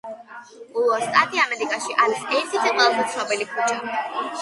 უოლ 0.83 1.03
სტრიტი 1.09 1.43
ამერიკაში 1.45 1.99
არის 2.07 2.25
ერთ 2.41 2.59
ერთი 2.59 2.65
ყველაზე 2.67 3.09
ცნობილი 3.15 3.51
ქუჩა 3.55 3.99